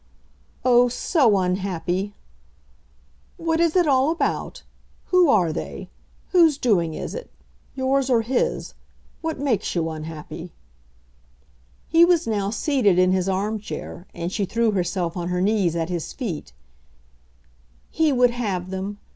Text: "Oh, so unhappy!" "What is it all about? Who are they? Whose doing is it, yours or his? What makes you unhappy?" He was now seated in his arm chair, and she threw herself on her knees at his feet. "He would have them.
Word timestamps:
"Oh, 0.65 0.87
so 0.89 1.37
unhappy!" 1.37 2.15
"What 3.37 3.59
is 3.59 3.75
it 3.75 3.85
all 3.87 4.09
about? 4.09 4.63
Who 5.11 5.29
are 5.29 5.53
they? 5.53 5.91
Whose 6.29 6.57
doing 6.57 6.95
is 6.95 7.13
it, 7.13 7.29
yours 7.75 8.09
or 8.09 8.23
his? 8.23 8.73
What 9.21 9.37
makes 9.37 9.75
you 9.75 9.87
unhappy?" 9.91 10.53
He 11.87 12.03
was 12.03 12.25
now 12.25 12.49
seated 12.49 12.97
in 12.97 13.11
his 13.11 13.29
arm 13.29 13.59
chair, 13.59 14.07
and 14.11 14.31
she 14.31 14.45
threw 14.45 14.71
herself 14.71 15.15
on 15.15 15.27
her 15.27 15.39
knees 15.39 15.75
at 15.75 15.89
his 15.89 16.13
feet. 16.13 16.51
"He 17.91 18.11
would 18.11 18.31
have 18.31 18.71
them. 18.71 18.97